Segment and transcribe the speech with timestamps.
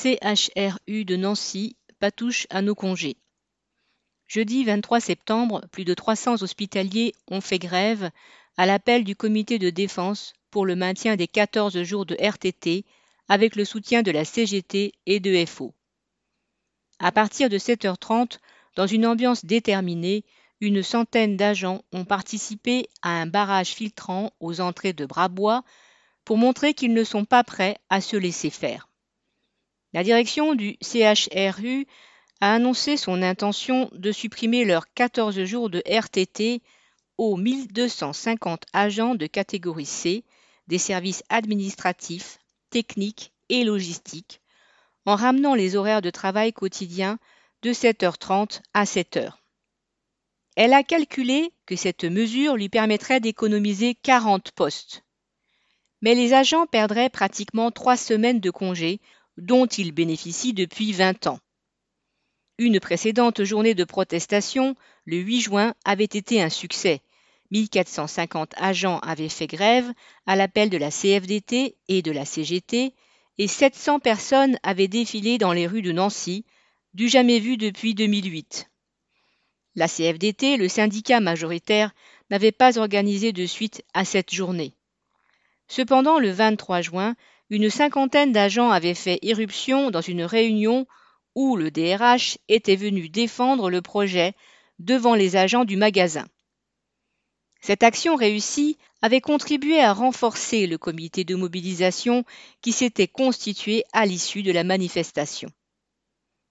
[0.00, 3.16] CHRU de Nancy patouche à nos congés.
[4.28, 8.10] Jeudi 23 septembre, plus de 300 hospitaliers ont fait grève
[8.56, 12.84] à l'appel du comité de défense pour le maintien des 14 jours de RTT
[13.26, 15.74] avec le soutien de la CGT et de FO.
[17.00, 18.38] À partir de 7h30,
[18.76, 20.24] dans une ambiance déterminée,
[20.60, 25.64] une centaine d'agents ont participé à un barrage filtrant aux entrées de Brabois
[26.24, 28.87] pour montrer qu'ils ne sont pas prêts à se laisser faire.
[29.94, 31.86] La direction du CHRU
[32.40, 36.62] a annoncé son intention de supprimer leurs 14 jours de RTT
[37.16, 40.24] aux 1250 agents de catégorie C
[40.66, 42.38] des services administratifs,
[42.70, 44.40] techniques et logistiques,
[45.06, 47.18] en ramenant les horaires de travail quotidiens
[47.62, 49.32] de 7h30 à 7h.
[50.54, 55.02] Elle a calculé que cette mesure lui permettrait d'économiser 40 postes.
[56.02, 59.00] Mais les agents perdraient pratiquement trois semaines de congé
[59.38, 61.38] dont ils bénéficient depuis 20 ans.
[62.58, 67.00] Une précédente journée de protestation, le 8 juin, avait été un succès.
[67.52, 69.90] 1450 agents avaient fait grève
[70.26, 72.94] à l'appel de la CFDT et de la CGT
[73.38, 76.44] et 700 personnes avaient défilé dans les rues de Nancy,
[76.94, 78.68] du jamais vu depuis 2008.
[79.76, 81.94] La CFDT, le syndicat majoritaire,
[82.30, 84.74] n'avait pas organisé de suite à cette journée.
[85.68, 87.14] Cependant, le 23 juin,
[87.50, 90.86] une cinquantaine d'agents avaient fait irruption dans une réunion
[91.34, 94.34] où le DRH était venu défendre le projet
[94.78, 96.26] devant les agents du magasin.
[97.60, 102.24] Cette action réussie avait contribué à renforcer le comité de mobilisation
[102.60, 105.48] qui s'était constitué à l'issue de la manifestation.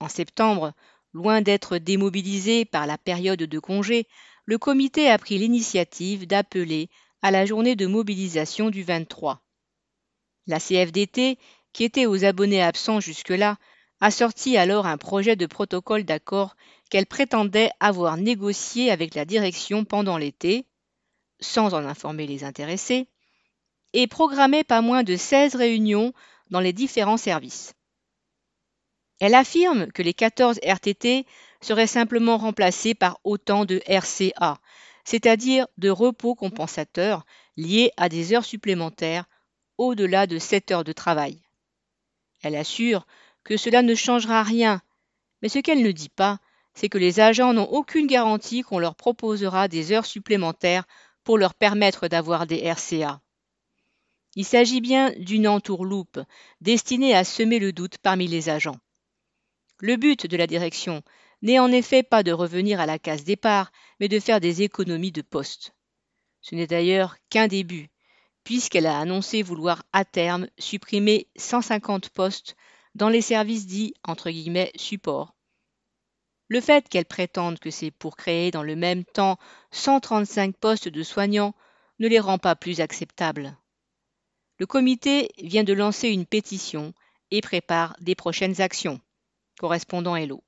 [0.00, 0.72] En septembre,
[1.12, 4.06] loin d'être démobilisé par la période de congé,
[4.44, 6.88] le comité a pris l'initiative d'appeler
[7.22, 9.42] à la journée de mobilisation du 23.
[10.48, 11.38] La CFDT,
[11.74, 13.58] qui était aux abonnés absents jusque-là,
[14.00, 16.56] a sorti alors un projet de protocole d'accord
[16.90, 20.64] qu'elle prétendait avoir négocié avec la direction pendant l'été,
[21.38, 23.08] sans en informer les intéressés,
[23.92, 26.14] et programmé pas moins de 16 réunions
[26.50, 27.74] dans les différents services.
[29.20, 31.26] Elle affirme que les 14 RTT
[31.60, 34.58] seraient simplement remplacés par autant de RCA,
[35.04, 39.26] c'est-à-dire de repos compensateurs liés à des heures supplémentaires
[39.78, 41.40] au-delà de 7 heures de travail.
[42.42, 43.06] Elle assure
[43.44, 44.82] que cela ne changera rien.
[45.40, 46.38] Mais ce qu'elle ne dit pas,
[46.74, 50.84] c'est que les agents n'ont aucune garantie qu'on leur proposera des heures supplémentaires
[51.24, 53.20] pour leur permettre d'avoir des RCA.
[54.34, 56.20] Il s'agit bien d'une entourloupe
[56.60, 58.78] destinée à semer le doute parmi les agents.
[59.80, 61.02] Le but de la direction
[61.42, 65.12] n'est en effet pas de revenir à la case départ, mais de faire des économies
[65.12, 65.74] de postes.
[66.40, 67.88] Ce n'est d'ailleurs qu'un début,
[68.48, 72.56] puisqu'elle a annoncé vouloir à terme supprimer 150 postes
[72.94, 74.30] dans les services dits entre
[74.74, 75.34] support.
[76.48, 79.36] Le fait qu'elle prétende que c'est pour créer dans le même temps
[79.72, 81.54] 135 postes de soignants
[81.98, 83.54] ne les rend pas plus acceptables.
[84.58, 86.94] Le comité vient de lancer une pétition
[87.30, 88.98] et prépare des prochaines actions.
[89.60, 90.36] Correspondant Hello.